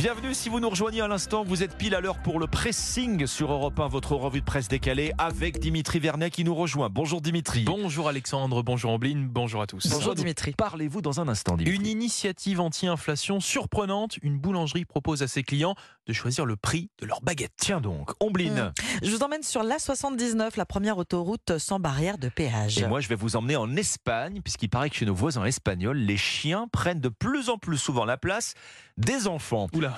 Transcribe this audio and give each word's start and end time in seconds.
Bienvenue 0.00 0.32
si 0.32 0.48
vous 0.48 0.60
nous 0.60 0.70
rejoignez 0.70 1.02
à 1.02 1.08
l'instant, 1.08 1.44
vous 1.44 1.62
êtes 1.62 1.76
pile 1.76 1.94
à 1.94 2.00
l'heure 2.00 2.22
pour 2.22 2.40
le 2.40 2.46
pressing 2.46 3.26
sur 3.26 3.52
Europe 3.52 3.78
1, 3.78 3.88
votre 3.88 4.14
revue 4.14 4.40
de 4.40 4.46
presse 4.46 4.66
décalée 4.66 5.12
avec 5.18 5.58
Dimitri 5.58 5.98
Vernet 5.98 6.30
qui 6.30 6.42
nous 6.42 6.54
rejoint. 6.54 6.88
Bonjour 6.88 7.20
Dimitri. 7.20 7.64
Bonjour 7.64 8.08
Alexandre, 8.08 8.62
bonjour 8.62 8.92
Ambline, 8.92 9.28
bonjour 9.28 9.60
à 9.60 9.66
tous. 9.66 9.86
Bonjour 9.90 10.14
Dimitri. 10.14 10.54
Parlez-vous 10.56 11.02
dans 11.02 11.20
un 11.20 11.28
instant 11.28 11.54
Dimitri. 11.54 11.76
Une 11.76 11.86
initiative 11.86 12.60
anti-inflation 12.60 13.40
surprenante, 13.40 14.16
une 14.22 14.38
boulangerie 14.38 14.86
propose 14.86 15.22
à 15.22 15.28
ses 15.28 15.42
clients 15.42 15.74
de 16.06 16.14
choisir 16.14 16.46
le 16.46 16.56
prix 16.56 16.88
de 16.98 17.04
leur 17.04 17.20
baguette. 17.20 17.52
Tiens 17.58 17.82
donc, 17.82 18.12
Ombline. 18.20 18.72
Je 19.02 19.10
vous 19.10 19.22
emmène 19.22 19.42
sur 19.42 19.62
l'A79, 19.62 20.52
la 20.56 20.64
première 20.64 20.96
autoroute 20.96 21.58
sans 21.58 21.78
barrière 21.78 22.16
de 22.16 22.30
péage. 22.30 22.78
Et 22.78 22.86
moi 22.86 23.00
je 23.00 23.08
vais 23.08 23.16
vous 23.16 23.36
emmener 23.36 23.56
en 23.56 23.76
Espagne 23.76 24.40
puisqu'il 24.42 24.70
paraît 24.70 24.88
que 24.88 24.96
chez 24.96 25.04
nos 25.04 25.14
voisins 25.14 25.44
espagnols, 25.44 25.98
les 25.98 26.16
chiens 26.16 26.68
prennent 26.72 27.00
de 27.00 27.10
plus 27.10 27.50
en 27.50 27.58
plus 27.58 27.76
souvent 27.76 28.06
la 28.06 28.16
place 28.16 28.54
des 28.96 29.26
enfants. 29.26 29.66
Oula. 29.74 29.89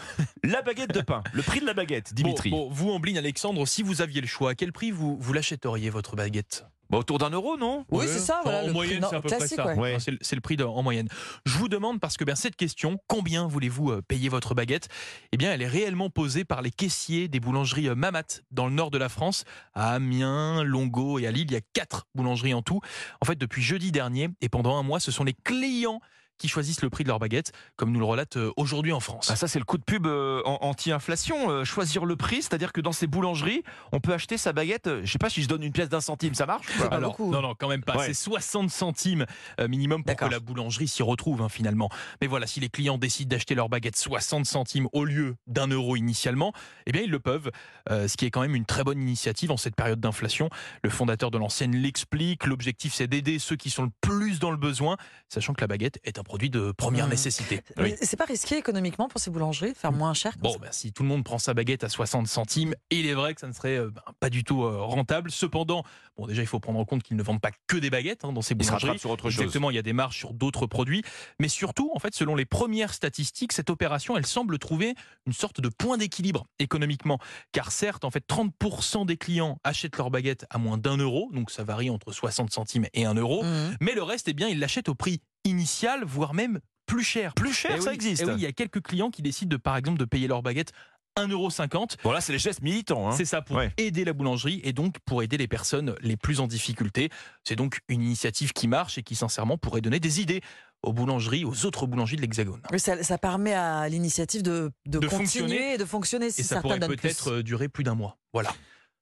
La 0.44 0.62
baguette 0.62 0.92
de 0.94 1.00
pain, 1.00 1.22
le 1.32 1.42
prix 1.42 1.60
de 1.60 1.66
la 1.66 1.74
baguette, 1.74 2.14
Dimitri. 2.14 2.50
Bon, 2.50 2.66
bon, 2.68 2.70
vous 2.70 2.90
Ambline, 2.90 3.18
Alexandre, 3.18 3.66
si 3.66 3.82
vous 3.82 4.02
aviez 4.02 4.20
le 4.20 4.26
choix, 4.26 4.50
à 4.50 4.54
quel 4.54 4.72
prix 4.72 4.90
vous, 4.90 5.16
vous 5.18 5.32
l'achèteriez 5.32 5.90
votre 5.90 6.16
baguette? 6.16 6.66
Bah, 6.90 6.98
autour 6.98 7.16
d'un 7.16 7.30
euro, 7.30 7.56
non? 7.56 7.86
Oui, 7.90 8.04
c'est 8.06 8.18
ça, 8.18 8.40
voilà, 8.42 8.64
en 8.64 8.66
le 8.66 8.72
moyenne, 8.74 9.06
c'est 9.08 9.16
à 9.16 9.20
peu 9.22 9.28
classique, 9.28 9.56
près 9.56 9.74
ça. 9.74 9.80
ouais. 9.80 9.96
C'est 9.98 10.34
le- 10.34 10.40
prix 10.42 10.58
de- 10.58 10.64
en 10.64 10.82
moyenne. 10.82 11.08
Je 11.46 11.56
vous 11.56 11.68
demande 11.70 12.00
parce 12.00 12.18
que 12.18 12.24
bien 12.24 12.34
cette 12.34 12.54
question, 12.54 12.98
combien 13.06 13.46
voulez-vous 13.46 13.92
euh, 13.92 14.02
payer 14.02 14.28
votre 14.28 14.54
baguette? 14.54 14.88
Eh 15.32 15.38
bien, 15.38 15.54
elle 15.54 15.62
est 15.62 15.68
réellement 15.68 16.10
posée 16.10 16.44
par 16.44 16.60
les 16.60 16.70
caissiers 16.70 17.28
des 17.28 17.40
boulangeries 17.40 17.88
euh, 17.88 17.94
Mamat 17.94 18.42
dans 18.50 18.66
le 18.66 18.74
nord 18.74 18.90
de 18.90 18.98
la 18.98 19.08
France, 19.08 19.44
à 19.72 19.94
Amiens, 19.94 20.64
Longo 20.64 21.18
et 21.18 21.26
à 21.26 21.30
Lille. 21.30 21.46
Il 21.48 21.54
y 21.54 21.56
a 21.56 21.62
quatre 21.72 22.06
boulangeries 22.14 22.52
en 22.52 22.60
tout. 22.60 22.80
En 23.22 23.24
fait, 23.24 23.36
depuis 23.36 23.62
jeudi 23.62 23.90
dernier 23.90 24.28
et 24.42 24.50
pendant 24.50 24.76
un 24.76 24.82
mois, 24.82 25.00
ce 25.00 25.10
sont 25.10 25.24
les 25.24 25.34
clients 25.44 26.00
qui 26.42 26.48
choisissent 26.48 26.82
le 26.82 26.90
prix 26.90 27.04
de 27.04 27.08
leur 27.08 27.20
baguette, 27.20 27.52
comme 27.76 27.92
nous 27.92 28.00
le 28.00 28.04
relate 28.04 28.36
euh, 28.36 28.50
aujourd'hui 28.56 28.92
en 28.92 28.98
France. 28.98 29.28
Ah, 29.30 29.36
ça, 29.36 29.46
c'est 29.46 29.60
le 29.60 29.64
coup 29.64 29.78
de 29.78 29.84
pub 29.84 30.08
euh, 30.08 30.42
anti-inflation. 30.44 31.50
euh, 31.50 31.64
choisir 31.64 32.04
le 32.04 32.16
prix, 32.16 32.42
c'est-à-dire 32.42 32.72
que 32.72 32.80
dans 32.80 32.90
ces 32.90 33.06
boulangeries, 33.06 33.62
on 33.92 34.00
peut 34.00 34.12
acheter 34.12 34.36
sa 34.38 34.52
baguette. 34.52 34.88
euh, 34.88 35.02
Je 35.04 35.12
sais 35.12 35.18
pas 35.18 35.30
si 35.30 35.40
je 35.40 35.48
donne 35.48 35.62
une 35.62 35.70
pièce 35.72 35.88
d'un 35.88 36.00
centime, 36.00 36.34
ça 36.34 36.44
marche 36.46 36.66
pas 36.78 36.86
Alors, 36.86 37.12
beaucoup. 37.12 37.30
non, 37.30 37.40
non, 37.42 37.54
quand 37.56 37.68
même 37.68 37.84
pas. 37.84 37.96
Ouais. 37.96 38.06
C'est 38.06 38.14
60 38.14 38.70
centimes 38.70 39.24
euh, 39.60 39.68
minimum 39.68 40.02
pour 40.02 40.16
que 40.16 40.24
la 40.24 40.40
boulangerie 40.40 40.88
s'y 40.88 41.04
retrouve 41.04 41.42
hein, 41.42 41.48
finalement. 41.48 41.88
Mais 42.20 42.26
voilà, 42.26 42.48
si 42.48 42.58
les 42.58 42.68
clients 42.68 42.98
décident 42.98 43.28
d'acheter 43.28 43.54
leur 43.54 43.68
baguette 43.68 43.96
60 43.96 44.44
centimes 44.44 44.88
au 44.92 45.04
lieu 45.04 45.36
d'un 45.46 45.68
euro 45.68 45.94
initialement, 45.94 46.52
eh 46.86 46.92
bien 46.92 47.02
ils 47.02 47.10
le 47.10 47.20
peuvent. 47.20 47.50
Euh, 47.90 48.08
ce 48.08 48.16
qui 48.16 48.24
est 48.26 48.30
quand 48.30 48.40
même 48.40 48.56
une 48.56 48.64
très 48.66 48.82
bonne 48.82 49.00
initiative 49.00 49.52
en 49.52 49.56
cette 49.56 49.76
période 49.76 50.00
d'inflation. 50.00 50.50
Le 50.82 50.90
fondateur 50.90 51.30
de 51.30 51.38
l'enseigne 51.38 51.76
l'explique. 51.76 52.46
L'objectif, 52.46 52.94
c'est 52.94 53.06
d'aider 53.06 53.38
ceux 53.38 53.54
qui 53.56 53.70
sont 53.70 53.84
le 53.84 53.90
plus 54.00 54.38
dans 54.40 54.50
le 54.50 54.56
besoin, 54.56 54.96
sachant 55.28 55.52
que 55.52 55.60
la 55.60 55.66
baguette 55.68 55.98
est 56.04 56.18
un 56.18 56.22
produit 56.22 56.31
de 56.38 56.72
première 56.72 57.06
Mmh. 57.06 57.10
nécessité. 57.10 57.60
Mais 57.76 57.96
C'est 58.00 58.16
pas 58.16 58.24
risqué 58.24 58.56
économiquement 58.56 59.08
pour 59.08 59.20
ces 59.20 59.30
boulangeries 59.30 59.72
de 59.72 59.76
faire 59.76 59.92
moins 59.92 60.14
cher 60.14 60.34
Bon, 60.38 60.52
ça 60.52 60.58
ben, 60.58 60.68
si 60.72 60.92
tout 60.92 61.02
le 61.02 61.08
monde 61.08 61.24
prend 61.24 61.38
sa 61.38 61.54
baguette 61.54 61.84
à 61.84 61.88
60 61.88 62.26
centimes, 62.26 62.74
il 62.90 63.06
est 63.06 63.14
vrai 63.14 63.34
que 63.34 63.40
ça 63.40 63.46
ne 63.48 63.52
serait 63.52 63.76
euh, 63.76 63.90
ben, 63.90 64.02
pas 64.20 64.30
du 64.30 64.44
tout 64.44 64.62
euh, 64.64 64.80
rentable. 64.82 65.30
Cependant, 65.30 65.84
bon, 66.16 66.26
déjà, 66.26 66.42
il 66.42 66.46
faut 66.48 66.60
prendre 66.60 66.78
en 66.78 66.84
compte 66.84 67.02
qu'ils 67.02 67.16
ne 67.16 67.22
vendent 67.22 67.40
pas 67.40 67.50
que 67.66 67.76
des 67.76 67.90
baguettes 67.90 68.24
hein, 68.24 68.32
dans 68.32 68.42
ces 68.42 68.54
boulangeries. 68.54 68.80
rattrape 68.82 68.98
sur 69.00 69.10
autre 69.10 69.30
chose. 69.30 69.40
Exactement, 69.40 69.70
il 69.70 69.74
y 69.76 69.78
a 69.78 69.82
des 69.82 69.92
marges 69.92 70.16
sur 70.16 70.32
d'autres 70.32 70.66
produits. 70.66 71.02
Mais 71.38 71.48
surtout, 71.48 71.90
en 71.94 71.98
fait, 71.98 72.14
selon 72.14 72.34
les 72.34 72.44
premières 72.46 72.94
statistiques, 72.94 73.52
cette 73.52 73.70
opération, 73.70 74.16
elle 74.16 74.26
semble 74.26 74.58
trouver 74.58 74.94
une 75.26 75.32
sorte 75.32 75.60
de 75.60 75.68
point 75.68 75.96
d'équilibre 75.98 76.46
économiquement. 76.58 77.18
Car 77.52 77.72
certes, 77.72 78.04
en 78.04 78.10
fait, 78.10 78.24
30% 78.28 79.06
des 79.06 79.16
clients 79.16 79.58
achètent 79.64 79.96
leur 79.96 80.10
baguette 80.10 80.46
à 80.50 80.58
moins 80.58 80.78
d'un 80.78 80.96
euro, 80.96 81.30
donc 81.32 81.50
ça 81.50 81.64
varie 81.64 81.90
entre 81.90 82.12
60 82.12 82.50
centimes 82.52 82.86
et 82.94 83.04
1 83.04 83.14
euro. 83.14 83.42
Mhm. 83.42 83.76
Mais 83.80 83.94
le 83.94 84.02
reste, 84.02 84.28
eh 84.28 84.32
bien, 84.34 84.48
ils 84.48 84.58
l'achètent 84.58 84.88
au 84.88 84.94
prix 84.94 85.20
initial, 85.44 86.04
voire 86.04 86.34
même 86.34 86.60
plus 86.86 87.02
cher. 87.04 87.34
Plus 87.34 87.52
cher, 87.52 87.72
Eh 87.76 87.80
ça 87.80 87.90
oui, 87.90 87.94
existe. 87.94 88.22
eh 88.22 88.26
oui, 88.30 88.34
il 88.36 88.42
y 88.42 88.46
a 88.46 88.52
quelques 88.52 88.82
clients 88.82 89.10
qui 89.10 89.22
décident 89.22 89.48
de, 89.50 89.56
par 89.56 89.76
exemple, 89.76 89.98
de 89.98 90.04
payer 90.04 90.26
leur 90.28 90.42
baguette 90.42 90.72
1,50€. 91.18 91.96
Bon, 92.02 92.12
là, 92.12 92.20
c'est 92.20 92.32
les 92.32 92.38
gestes 92.38 92.62
militants. 92.62 93.08
Hein. 93.08 93.12
C'est 93.12 93.24
ça 93.26 93.42
pour 93.42 93.56
Ouais. 93.56 93.72
aider 93.76 94.04
la 94.04 94.12
boulangerie 94.14 94.60
et 94.64 94.72
donc 94.72 94.96
pour 95.04 95.22
aider 95.22 95.36
les 95.36 95.46
personnes 95.48 95.94
les 96.00 96.16
plus 96.16 96.40
en 96.40 96.46
difficulté. 96.46 97.10
C'est 97.44 97.56
donc 97.56 97.80
une 97.88 98.02
initiative 98.02 98.52
qui 98.52 98.66
marche 98.66 98.96
et 98.98 99.02
qui 99.02 99.14
sincèrement 99.14 99.58
pourrait 99.58 99.82
donner 99.82 100.00
des 100.00 100.20
idées 100.20 100.40
aux 100.82 100.92
boulangeries, 100.92 101.44
aux 101.44 101.64
autres 101.66 101.86
boulangeries 101.86 102.16
de 102.16 102.22
l'Hexagone. 102.22 102.60
Mais 102.72 102.78
ça, 102.78 103.02
ça 103.02 103.18
permet 103.18 103.52
à 103.52 103.88
l'initiative 103.88 104.42
de, 104.42 104.72
de, 104.86 104.98
De 104.98 105.06
continuer 105.06 105.18
fonctionner. 105.18 105.74
et 105.74 105.78
de 105.78 105.84
fonctionner 105.84 106.30
si 106.30 106.40
Et 106.40 106.44
ça 106.44 106.60
pourrait 106.60 106.80
peut-être 106.80 107.30
euh, 107.30 107.42
durer 107.42 107.68
plus 107.68 107.84
d'un 107.84 107.94
mois. 107.94 108.16
Voilà. 108.32 108.52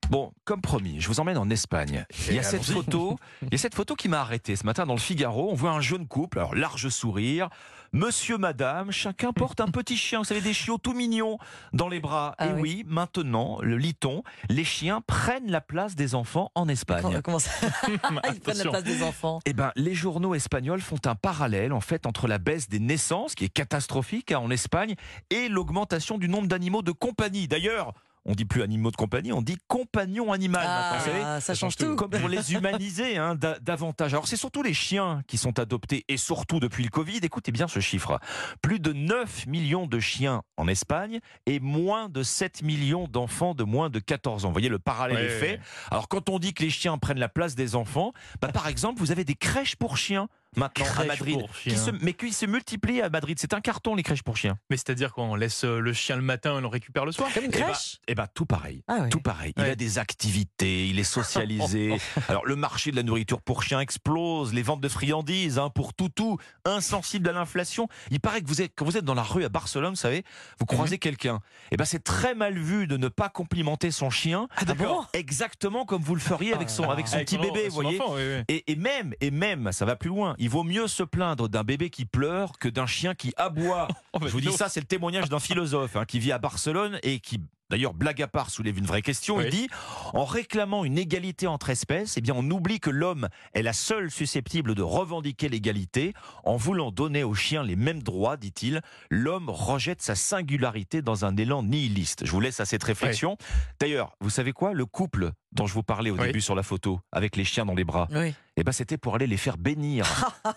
Bon, 0.08 0.32
comme 0.44 0.60
promis, 0.60 1.00
je 1.00 1.06
vous 1.06 1.20
emmène 1.20 1.38
en 1.38 1.48
Espagne. 1.50 2.04
Il 2.28 2.34
y 2.34 2.38
a 2.38 2.40
Et 2.40 2.44
cette 2.44 2.64
photo, 2.64 3.16
il 3.42 3.52
y 3.52 3.54
a 3.54 3.58
cette 3.58 3.76
photo 3.76 3.94
qui 3.94 4.08
m'a 4.08 4.20
arrêté 4.20 4.56
ce 4.56 4.66
matin 4.66 4.84
dans 4.84 4.94
le 4.94 5.00
Figaro. 5.00 5.50
On 5.50 5.54
voit 5.54 5.70
un 5.70 5.80
jeune 5.80 6.08
couple, 6.08 6.38
alors 6.38 6.56
large 6.56 6.88
sourire, 6.88 7.48
monsieur, 7.92 8.36
madame, 8.36 8.90
chacun 8.90 9.32
porte 9.32 9.60
un 9.60 9.68
petit 9.68 9.96
chien. 9.96 10.18
Vous 10.18 10.24
savez, 10.24 10.40
des 10.40 10.52
chiots 10.52 10.78
tout 10.78 10.94
mignons 10.94 11.38
dans 11.72 11.88
les 11.88 12.00
bras. 12.00 12.34
Ah 12.38 12.48
Et 12.48 12.52
oui. 12.54 12.60
oui, 12.60 12.84
maintenant, 12.88 13.58
le 13.62 13.76
lit-on, 13.76 14.24
les 14.48 14.64
chiens 14.64 15.00
prennent 15.00 15.50
la 15.50 15.60
place 15.60 15.94
des 15.94 16.16
enfants 16.16 16.50
en 16.56 16.68
Espagne. 16.68 17.02
Comment, 17.02 17.20
comment 17.22 17.38
ça 17.38 17.50
Ils 18.32 18.40
prennent 18.40 18.58
la 18.58 18.64
place 18.64 18.84
des 18.84 19.04
enfants. 19.04 19.38
Eh 19.44 19.52
ben, 19.52 19.70
les 19.76 19.94
journaux 19.94 20.34
espagnols 20.34 20.80
font 20.80 21.00
un 21.04 21.14
parallèle 21.14 21.72
en 21.72 21.80
fait 21.80 22.06
entre 22.06 22.26
la 22.26 22.38
baisse 22.38 22.68
des 22.68 22.80
naissances, 22.80 23.36
qui 23.36 23.44
est 23.44 23.48
catastrophique 23.48 24.32
hein, 24.32 24.40
en 24.40 24.50
Espagne, 24.50 24.96
et 25.30 25.48
l'augmentation 25.48 26.18
du 26.18 26.28
nombre 26.28 26.48
d'animaux 26.48 26.82
de 26.82 26.92
compagnie. 26.92 27.46
D'ailleurs, 27.46 27.94
on 28.26 28.34
dit 28.34 28.44
plus 28.44 28.62
animaux 28.62 28.90
de 28.90 28.96
compagnie, 28.96 29.32
on 29.32 29.40
dit 29.42 29.56
compagnon 29.66 30.32
animal. 30.32 30.66
maintenant, 30.66 30.98
vous 30.98 31.04
savez. 31.04 31.20
Ah, 31.24 31.40
ça 31.40 31.54
change 31.54 31.76
tout. 31.76 31.96
Comme 31.96 32.10
pour 32.10 32.28
les 32.28 32.52
humaniser 32.54 33.16
hein, 33.16 33.34
da- 33.34 33.58
davantage. 33.60 34.12
Alors 34.12 34.28
c'est 34.28 34.36
surtout 34.36 34.62
les 34.62 34.74
chiens 34.74 35.22
qui 35.26 35.38
sont 35.38 35.58
adoptés 35.58 36.04
et 36.08 36.16
surtout 36.16 36.60
depuis 36.60 36.84
le 36.84 36.90
Covid. 36.90 37.18
Écoutez 37.22 37.50
bien 37.52 37.66
ce 37.68 37.80
chiffre. 37.80 38.20
Plus 38.62 38.78
de 38.78 38.92
9 38.92 39.46
millions 39.46 39.86
de 39.86 39.98
chiens 40.00 40.42
en 40.56 40.68
Espagne 40.68 41.20
et 41.46 41.60
moins 41.60 42.08
de 42.08 42.22
7 42.22 42.62
millions 42.62 43.08
d'enfants 43.08 43.54
de 43.54 43.64
moins 43.64 43.88
de 43.90 43.98
14 43.98 44.44
ans. 44.44 44.48
Vous 44.48 44.54
voyez 44.54 44.68
le 44.68 44.78
parallèle 44.78 45.16
Ouais, 45.16 45.24
est 45.24 45.38
fait. 45.40 45.50
ouais. 45.52 45.60
Alors 45.90 46.08
quand 46.08 46.28
on 46.28 46.38
dit 46.38 46.52
que 46.52 46.62
les 46.62 46.70
chiens 46.70 46.98
prennent 46.98 47.18
la 47.18 47.28
place 47.30 47.54
des 47.54 47.74
enfants, 47.74 48.12
bah, 48.42 48.48
par 48.52 48.68
exemple 48.68 49.00
vous 49.00 49.12
avez 49.12 49.24
des 49.24 49.34
crèches 49.34 49.76
pour 49.76 49.96
chiens 49.96 50.28
maintenant 50.56 50.84
à 50.98 51.04
Madrid. 51.04 51.38
Qui 51.62 51.76
se, 51.76 51.90
mais 52.02 52.12
qui 52.12 52.32
se 52.32 52.46
multiplient 52.46 53.02
à 53.02 53.08
Madrid. 53.08 53.38
C'est 53.40 53.54
un 53.54 53.60
carton 53.60 53.94
les 53.94 54.02
crèches 54.02 54.22
pour 54.22 54.36
chiens. 54.36 54.58
Mais 54.70 54.76
c'est-à-dire 54.76 55.12
qu'on 55.12 55.34
laisse 55.34 55.64
euh, 55.64 55.78
le 55.80 55.92
chien 55.92 56.16
le 56.16 56.22
matin 56.22 56.54
et 56.54 56.58
on 56.58 56.60
le 56.60 56.66
récupère 56.66 57.04
le 57.04 57.12
soir 57.12 57.28
Comme 57.32 57.44
une 57.44 57.50
Eh 57.54 57.58
ben, 57.58 57.64
crèche 57.64 57.98
Eh 58.08 58.14
ben 58.14 58.26
tout 58.34 58.46
pareil. 58.46 58.82
Ah. 58.88 59.06
Tout 59.10 59.20
pareil. 59.20 59.52
Il 59.56 59.62
Ouais. 59.62 59.70
a 59.70 59.74
des 59.76 59.98
activités, 59.98 60.88
il 60.88 60.98
est 60.98 61.04
socialisé. 61.04 61.96
Alors 62.28 62.44
le 62.46 62.56
marché 62.56 62.90
de 62.90 62.96
la 62.96 63.02
nourriture 63.02 63.40
pour 63.42 63.62
chiens 63.62 63.80
explose, 63.80 64.52
les 64.54 64.62
ventes 64.62 64.80
de 64.80 64.88
friandises 64.88 65.58
hein, 65.58 65.70
pour 65.70 65.94
toutou, 65.94 66.38
insensible 66.64 67.28
à 67.28 67.32
l'inflation. 67.32 67.88
Il 68.10 68.20
paraît 68.20 68.40
que 68.42 68.46
vous 68.48 68.62
êtes 68.62 68.72
quand 68.76 68.84
vous 68.84 68.96
êtes 68.96 69.04
dans 69.04 69.14
la 69.14 69.22
rue 69.22 69.44
à 69.44 69.48
Barcelone, 69.48 69.90
vous 69.90 69.96
savez, 69.96 70.24
vous 70.58 70.66
croisez 70.66 70.98
quelqu'un. 70.98 71.40
Eh 71.70 71.76
ben 71.76 71.84
c'est 71.84 72.02
très 72.04 72.34
mal 72.34 72.58
vu 72.58 72.86
de 72.86 72.96
ne 72.96 73.08
pas 73.08 73.28
complimenter 73.28 73.90
son 73.90 74.10
chien. 74.10 74.48
Ah, 74.56 74.64
d'accord. 74.64 75.08
Exactement 75.12 75.84
comme 75.84 76.02
vous 76.02 76.14
le 76.14 76.20
feriez 76.20 76.52
avec 76.54 76.70
son 76.70 76.88
avec 76.90 77.06
son 77.08 77.16
Avec 77.16 77.28
petit 77.28 77.36
son- 77.36 77.42
bébé, 77.42 77.68
vous 77.68 77.74
voyez. 77.74 78.00
enfant, 78.00 78.14
oui, 78.14 78.22
oui. 78.38 78.42
Et, 78.48 78.72
et 78.72 78.76
même, 78.76 79.14
et 79.20 79.30
même, 79.30 79.72
ça 79.72 79.84
va 79.84 79.96
plus 79.96 80.08
loin. 80.08 80.34
Il 80.42 80.48
vaut 80.48 80.64
mieux 80.64 80.88
se 80.88 81.02
plaindre 81.02 81.48
d'un 81.50 81.64
bébé 81.64 81.90
qui 81.90 82.06
pleure 82.06 82.58
que 82.58 82.68
d'un 82.68 82.86
chien 82.86 83.14
qui 83.14 83.32
aboie. 83.36 83.86
Oh, 84.12 84.18
Je 84.22 84.32
vous 84.32 84.40
dis 84.40 84.48
non. 84.48 84.52
ça, 84.56 84.68
c'est 84.68 84.80
le 84.80 84.86
témoignage 84.86 85.28
d'un 85.28 85.38
philosophe 85.38 85.94
hein, 85.94 86.04
qui 86.04 86.18
vit 86.18 86.32
à 86.32 86.38
Barcelone 86.38 86.98
et 87.04 87.20
qui, 87.20 87.40
d'ailleurs, 87.70 87.94
blague 87.94 88.20
à 88.22 88.26
part, 88.26 88.50
soulève 88.50 88.76
une 88.76 88.84
vraie 88.86 89.02
question. 89.02 89.36
Oui. 89.36 89.44
Il 89.44 89.50
dit 89.50 89.68
en 90.14 90.24
réclamant 90.24 90.84
une 90.84 90.98
égalité 90.98 91.46
entre 91.46 91.70
espèces, 91.70 92.16
eh 92.16 92.20
bien, 92.20 92.34
on 92.36 92.50
oublie 92.50 92.80
que 92.80 92.90
l'homme 92.90 93.28
est 93.54 93.62
la 93.62 93.72
seule 93.72 94.10
susceptible 94.10 94.74
de 94.74 94.82
revendiquer 94.82 95.48
l'égalité. 95.48 96.12
En 96.42 96.56
voulant 96.56 96.90
donner 96.90 97.22
aux 97.22 97.34
chiens 97.34 97.62
les 97.62 97.76
mêmes 97.76 98.02
droits, 98.02 98.36
dit-il, 98.36 98.80
l'homme 99.10 99.48
rejette 99.48 100.02
sa 100.02 100.16
singularité 100.16 101.02
dans 101.02 101.24
un 101.24 101.36
élan 101.36 101.62
nihiliste. 101.62 102.26
Je 102.26 102.32
vous 102.32 102.40
laisse 102.40 102.58
à 102.58 102.64
cette 102.64 102.82
réflexion. 102.82 103.36
D'ailleurs, 103.78 104.16
vous 104.20 104.30
savez 104.30 104.52
quoi? 104.52 104.72
Le 104.72 104.86
couple 104.86 105.30
dont 105.52 105.66
je 105.68 105.74
vous 105.74 105.82
parlais 105.84 106.10
au 106.10 106.16
Oui. 106.16 106.26
début 106.26 106.40
sur 106.40 106.54
la 106.56 106.62
photo, 106.64 107.00
avec 107.12 107.36
les 107.36 107.44
chiens 107.44 107.64
dans 107.66 107.74
les 107.74 107.84
bras, 107.84 108.08
Oui. 108.10 108.34
Eh 108.60 108.64
ben, 108.64 108.72
c'était 108.72 108.98
pour 108.98 109.14
aller 109.14 109.26
les 109.26 109.38
faire 109.38 109.56
bénir 109.56 110.04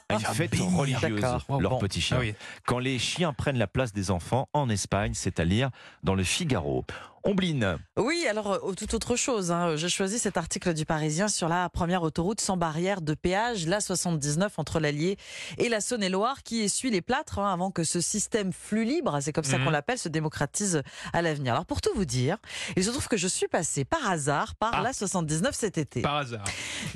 à 0.10 0.14
une 0.16 0.20
fête 0.20 0.52
bénir, 0.52 0.78
religieuse, 0.78 1.22
leurs 1.22 1.72
Bon. 1.72 1.80
petits 1.80 2.02
chiens. 2.02 2.18
Ah 2.18 2.22
oui. 2.22 2.36
Quand 2.66 2.80
les 2.80 3.00
chiens 3.00 3.32
prennent 3.32 3.58
la 3.58 3.68
place 3.68 3.94
des 3.94 4.12
enfants 4.12 4.50
en 4.52 4.70
Espagne, 4.70 5.14
c'est 5.14 5.40
à 5.40 5.46
lire 5.46 5.70
dans 6.04 6.14
le 6.14 6.24
Figaro. 6.24 6.84
Ombline, 7.26 7.78
Oui, 7.96 8.26
alors 8.30 8.52
euh, 8.52 8.74
tout 8.74 8.94
autre 8.96 9.16
chose. 9.16 9.50
hein. 9.50 9.78
J'ai 9.78 9.88
choisi 9.88 10.20
cet 10.20 10.36
article 10.36 10.74
du 10.74 10.86
Parisien 10.86 11.30
sur 11.30 11.48
la 11.48 11.70
première 11.70 12.04
autoroute 12.04 12.42
sans 12.42 12.58
barrière 12.58 13.00
de 13.00 13.14
péage, 13.14 13.66
la 13.66 13.80
79 13.80 14.60
entre 14.60 14.82
l'Allier 14.82 15.16
et 15.58 15.70
la 15.70 15.80
Saône-et-Loire, 15.80 16.44
qui 16.44 16.62
essuie 16.64 16.90
les 16.92 17.00
plâtres 17.02 17.40
hein, 17.40 17.54
avant 17.54 17.72
que 17.72 17.86
ce 17.86 18.02
système 18.02 18.52
flux 18.52 18.84
libre, 18.84 19.18
c'est 19.22 19.32
comme 19.32 19.46
ça 19.46 19.58
Mhm. 19.58 19.64
qu'on 19.64 19.70
l'appelle, 19.72 19.98
se 19.98 20.10
démocratise 20.10 20.82
à 21.14 21.22
l'avenir. 21.22 21.54
Alors 21.54 21.66
pour 21.66 21.80
tout 21.80 21.92
vous 21.96 22.04
dire, 22.04 22.36
il 22.76 22.84
se 22.84 22.90
trouve 22.90 23.08
que 23.08 23.16
je 23.16 23.28
suis 23.30 23.48
passé 23.48 23.86
par 23.86 24.10
hasard 24.10 24.56
par 24.56 24.72
Ah. 24.74 24.82
la 24.82 24.92
79 24.92 25.56
cet 25.56 25.78
été. 25.78 26.02
Par 26.02 26.18
hasard. 26.18 26.44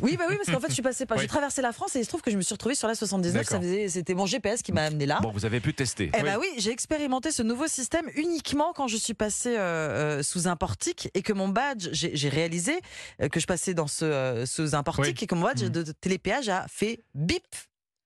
Oui, 0.01 0.18
bah 0.18 0.25
oui, 0.30 0.35
parce 0.35 0.51
qu'en 0.51 0.59
fait, 0.59 0.68
je 0.68 0.73
suis 0.73 0.81
passé 0.83 1.06
par, 1.07 1.15
Oui. 1.18 1.23
j'ai 1.23 1.30
traversé 1.30 1.62
la 1.62 1.71
France 1.71 1.95
et 1.95 2.00
il 2.00 2.03
se 2.03 2.09
trouve 2.09 2.21
que 2.21 2.31
je 2.31 2.35
me 2.35 2.41
suis 2.41 2.53
retrouvée 2.53 2.75
sur 2.75 2.89
la 2.89 2.95
79. 2.95 3.45
Ça 3.45 3.51
D'accord. 3.53 3.62
faisait, 3.62 3.88
c'était 3.88 4.13
mon 4.13 4.25
GPS 4.25 4.62
qui 4.62 4.73
m'a 4.73 4.81
amené 4.83 5.06
là. 5.06 5.19
bon, 5.21 5.31
vous 5.31 5.45
avez 5.45 5.62
pu 5.62 5.73
tester. 5.73 6.12
Eh 6.18 6.21
ben 6.23 6.38
oui, 6.38 6.47
j'ai 6.57 6.71
expérimenté 6.71 7.31
ce 7.31 7.44
nouveau 7.44 7.68
système 7.68 8.06
uniquement 8.15 8.73
quand 8.75 8.88
je 8.89 8.97
suis 8.97 9.13
passé 9.13 9.56
euh, 9.57 10.16
euh, 10.17 10.23
sous 10.23 10.47
un 10.47 10.55
portique 10.55 11.09
et 11.13 11.21
que 11.21 11.33
mon 11.33 11.47
badge, 11.47 11.89
j'ai 11.91 12.29
réalisé 12.29 12.79
euh, 13.21 13.29
que 13.29 13.39
je 13.39 13.47
passais 13.47 13.73
dans 13.73 13.87
ce 13.87 14.05
euh, 14.05 14.45
sous 14.45 14.75
un 14.75 14.83
portique 14.83 15.17
Oui. 15.17 15.23
et 15.23 15.27
que 15.27 15.35
mon 15.35 15.45
badge 15.45 15.63
Mhm. 15.63 15.69
de, 15.69 15.83
de 15.83 15.91
télépéage 15.91 16.49
a 16.49 16.65
fait 16.69 16.99
bip. 17.15 17.43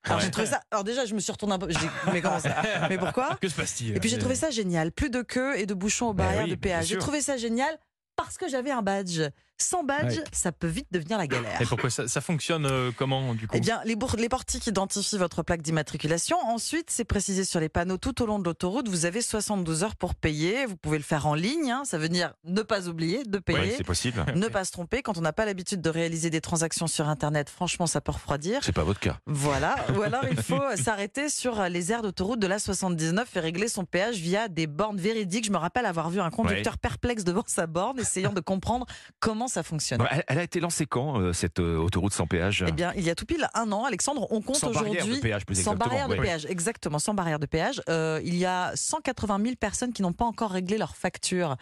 Alors, 0.03 0.17
Ouais. 0.17 0.25
j'ai 0.25 0.31
trouvé 0.31 0.47
ça. 0.47 0.61
Alors 0.71 0.83
déjà, 0.83 1.05
je 1.05 1.13
me 1.13 1.19
suis 1.19 1.31
retournée 1.31 1.53
un 1.55 1.59
peu. 1.59 1.69
j'ai 1.69 1.77
dit, 1.79 1.85
mais 2.11 2.21
comment 2.21 2.39
ça 2.39 2.61
Mais 2.89 2.97
pourquoi 2.97 3.37
Que 3.41 3.47
se 3.47 3.55
passe-t-il 3.55 3.95
Et 3.95 3.99
puis 3.99 4.09
j'ai 4.09 4.17
trouvé 4.17 4.35
ça 4.35 4.49
génial. 4.49 4.91
Plus 4.91 5.09
de 5.11 5.21
queue 5.21 5.57
et 5.59 5.65
de 5.67 5.73
bouchons 5.75 6.07
aux 6.09 6.13
Ben 6.13 6.23
barrières 6.25 6.43
oui, 6.45 6.49
de 6.51 6.55
péage. 6.55 6.87
J'ai 6.87 6.97
trouvé 6.97 7.21
ça 7.21 7.37
génial 7.37 7.77
parce 8.15 8.37
que 8.37 8.47
j'avais 8.49 8.71
un 8.71 8.81
badge. 8.81 9.21
Sans 9.61 9.83
badge, 9.83 10.17
Ouais. 10.17 10.23
ça 10.33 10.51
peut 10.51 10.67
vite 10.67 10.87
devenir 10.91 11.17
la 11.17 11.27
galère. 11.27 11.61
Et 11.61 11.65
pourquoi 11.65 11.89
ça, 11.89 12.07
ça 12.07 12.19
fonctionne 12.21 12.65
euh, 12.65 12.91
comment 12.97 13.33
du 13.35 13.47
coup? 13.47 13.55
Eh 13.55 13.59
bien, 13.59 13.81
les, 13.85 13.95
les 14.17 14.29
portiques 14.29 14.65
identifient 14.67 15.17
votre 15.17 15.43
plaque 15.43 15.61
d'immatriculation. 15.61 16.37
Ensuite, 16.45 16.89
c'est 16.89 17.05
précisé 17.05 17.43
sur 17.45 17.59
les 17.59 17.69
panneaux 17.69 17.97
tout 17.97 18.21
au 18.21 18.25
long 18.25 18.39
de 18.39 18.43
l'autoroute. 18.45 18.87
Vous 18.89 19.05
avez 19.05 19.21
72 19.21 19.83
heures 19.83 19.95
pour 19.95 20.15
payer. 20.15 20.65
Vous 20.65 20.75
pouvez 20.77 20.97
le 20.97 21.03
faire 21.03 21.27
en 21.27 21.35
ligne. 21.35 21.71
hein. 21.71 21.83
Ça 21.85 21.97
veut 21.97 22.09
dire 22.09 22.33
ne 22.43 22.61
pas 22.61 22.87
oublier 22.87 23.23
de 23.23 23.37
payer. 23.37 23.75
C'est 23.77 23.83
possible. 23.83 24.25
ne 24.35 24.47
pas 24.47 24.65
se 24.65 24.71
tromper. 24.71 25.01
Quand 25.01 25.17
on 25.17 25.21
n'a 25.21 25.33
pas 25.33 25.45
l'habitude 25.45 25.81
de 25.81 25.89
réaliser 25.89 26.29
des 26.29 26.41
transactions 26.41 26.87
sur 26.87 27.07
Internet, 27.07 27.49
franchement, 27.49 27.87
ça 27.87 28.01
peut 28.01 28.11
refroidir. 28.11 28.61
C'est 28.63 28.71
pas 28.71 28.83
votre 28.83 28.99
cas. 28.99 29.17
Voilà. 29.27 29.75
Ou 29.95 30.01
alors, 30.03 30.25
il 30.29 30.41
faut 30.41 30.61
s'arrêter 30.75 31.29
sur 31.29 31.61
les 31.69 31.91
aires 31.91 32.01
d'autoroute 32.01 32.39
de 32.39 32.47
la 32.47 32.59
79 32.59 33.35
et 33.35 33.39
régler 33.39 33.67
son 33.67 33.85
péage 33.85 34.15
via 34.17 34.47
des 34.47 34.67
bornes 34.67 34.97
véridiques. 34.97 35.45
Je 35.45 35.51
me 35.51 35.57
rappelle 35.57 35.85
avoir 35.85 36.09
vu 36.09 36.19
un 36.19 36.29
conducteur 36.31 36.77
perplexe 36.77 37.23
devant 37.23 37.43
sa 37.47 37.67
borne, 37.67 37.99
essayant 37.99 38.33
de 38.33 38.39
comprendre 38.41 38.85
comment 39.19 39.47
ça 39.51 39.63
fonctionne. 39.63 40.05
Elle, 40.09 40.23
elle 40.27 40.39
a 40.39 40.43
été 40.43 40.59
lancée 40.59 40.85
quand, 40.85 41.19
euh, 41.19 41.33
cette 41.33 41.59
euh, 41.59 41.77
autoroute 41.77 42.13
sans 42.13 42.27
péage? 42.27 42.63
Eh 42.67 42.71
bien, 42.71 42.93
il 42.95 43.03
y 43.03 43.09
a 43.09 43.15
tout 43.15 43.25
pile 43.25 43.47
un 43.53 43.71
an, 43.71 43.85
Alexandre, 43.85 44.27
on 44.31 44.41
compte 44.41 44.57
Sans 44.57 44.71
barrière 44.71 44.93
de 44.93 44.97
aujourd'hui 44.97 45.21
péage, 45.21 45.45
plus 45.45 45.61
sans 45.61 45.75
barrière 45.75 46.07
de 46.07 46.13
oui. 46.13 46.21
péage, 46.21 46.45
exactement, 46.45 46.99
sans 46.99 47.13
barrière 47.13 47.39
de 47.39 47.45
péage. 47.45 47.81
Euh, 47.89 48.21
il 48.23 48.35
y 48.35 48.45
a 48.45 48.71
180 48.75 49.39
000 49.43 49.55
personnes 49.55 49.93
qui 49.93 50.01
n'ont 50.01 50.13
pas 50.13 50.25
encore 50.25 50.51
réglé 50.51 50.77
leur 50.77 50.95
facture. 50.95 51.57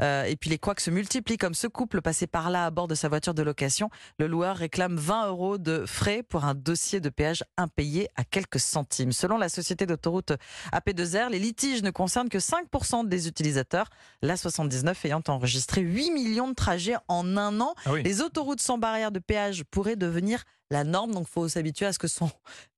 Euh, 0.00 0.24
et 0.24 0.36
puis 0.36 0.50
les 0.50 0.58
couacs 0.58 0.80
se 0.80 0.90
multiplient 0.90 1.38
comme 1.38 1.54
ce 1.54 1.66
couple 1.66 2.00
passé 2.02 2.26
par 2.26 2.50
là 2.50 2.66
à 2.66 2.70
bord 2.70 2.88
de 2.88 2.94
sa 2.94 3.08
voiture 3.08 3.34
de 3.34 3.42
location. 3.42 3.90
Le 4.18 4.26
loueur 4.26 4.56
réclame 4.56 4.96
20 4.96 5.28
euros 5.28 5.58
de 5.58 5.84
frais 5.86 6.22
pour 6.22 6.44
un 6.44 6.54
dossier 6.54 7.00
de 7.00 7.08
péage 7.08 7.44
impayé 7.56 8.08
à 8.16 8.24
quelques 8.24 8.60
centimes. 8.60 9.12
Selon 9.12 9.38
la 9.38 9.48
société 9.48 9.86
d'autoroute 9.86 10.32
AP2R, 10.72 11.30
les 11.30 11.38
litiges 11.38 11.82
ne 11.82 11.90
concernent 11.90 12.28
que 12.28 12.38
5% 12.38 13.06
des 13.08 13.28
utilisateurs. 13.28 13.88
La 14.22 14.36
79 14.36 15.04
ayant 15.04 15.22
enregistré 15.28 15.80
8 15.80 16.10
millions 16.10 16.48
de 16.48 16.54
trajets 16.54 16.96
en 17.08 17.27
un 17.36 17.60
an. 17.60 17.74
Ah 17.84 17.92
oui. 17.92 18.02
Les 18.02 18.22
autoroutes 18.22 18.60
sans 18.60 18.78
barrière 18.78 19.10
de 19.12 19.18
péage 19.18 19.64
pourraient 19.70 19.96
devenir 19.96 20.44
la 20.70 20.84
norme, 20.84 21.12
donc 21.14 21.26
il 21.26 21.32
faut 21.32 21.48
s'habituer 21.48 21.86
à 21.86 21.94
ce 21.94 21.98
que 21.98 22.08
son 22.08 22.30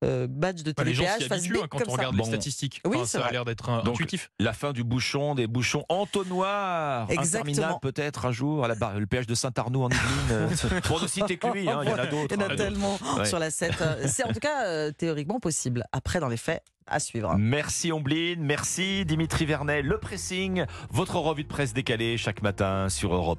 euh, 0.04 0.28
badge 0.28 0.62
de 0.62 0.72
Bah, 0.72 0.84
les 0.84 0.94
gens 0.94 1.02
télépéage 1.02 1.28
fasse 1.28 1.38
habituent 1.40 1.52
bip 1.54 1.62
hein, 1.64 1.66
quand 1.68 1.78
comme 1.78 1.88
on 1.88 1.90
ça. 1.90 1.96
regarde 1.96 2.16
Bon. 2.16 2.22
les 2.22 2.28
statistiques. 2.30 2.80
Oui, 2.86 2.96
Enfin, 2.98 3.06
ça 3.06 3.24
a 3.26 3.32
l'air 3.32 3.44
d'être 3.44 3.68
intuitif. 3.68 4.30
La 4.38 4.52
fin 4.52 4.72
du 4.72 4.84
bouchon, 4.84 5.34
des 5.34 5.48
bouchons 5.48 5.84
entonnoirs. 5.88 7.10
Exactement. 7.10 7.40
Interminables, 7.52 7.80
peut-être 7.80 8.26
un 8.26 8.32
jour, 8.32 8.64
à 8.64 8.68
la 8.68 8.74
barre, 8.76 8.98
le 8.98 9.06
péage 9.06 9.26
de 9.26 9.34
Saint-Arnaud 9.34 9.82
en 9.84 9.88
Yvelines. 9.90 10.80
pour 10.84 11.02
ne 11.02 11.08
citer 11.08 11.36
que 11.36 11.48
lui, 11.48 11.68
hein, 11.68 11.80
il 11.82 11.90
y 11.90 11.92
en 11.92 11.98
a 11.98 12.06
d'autres. 12.06 12.34
Il 12.36 12.40
y 12.40 12.44
en 12.44 12.48
a 12.48 12.52
hein. 12.52 12.56
tellement 12.56 12.98
Ouais. 13.16 13.24
sur 13.24 13.38
la 13.40 13.50
7. 13.50 13.72
Euh, 13.80 14.04
C'est 14.06 14.24
en 14.24 14.32
tout 14.32 14.40
cas 14.40 14.66
euh, 14.66 14.92
théoriquement 14.92 15.40
possible. 15.40 15.84
Après, 15.92 16.20
dans 16.20 16.28
les 16.28 16.36
faits, 16.36 16.62
à 16.86 16.98
suivre. 16.98 17.34
Merci 17.38 17.92
Ombline, 17.92 18.42
merci 18.42 19.04
Dimitri 19.04 19.46
Vernet. 19.46 19.82
Le 19.82 19.98
pressing, 19.98 20.64
votre 20.90 21.16
revue 21.16 21.44
de 21.44 21.48
presse 21.48 21.72
décalée 21.72 22.16
chaque 22.16 22.42
matin 22.42 22.88
sur 22.88 23.14
Europe 23.14 23.38